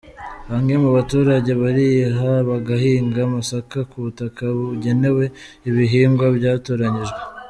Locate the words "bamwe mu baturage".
0.49-1.51